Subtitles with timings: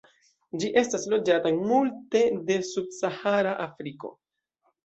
[0.63, 4.13] Ĝi estas loĝanta en multe de subsahara Afriko.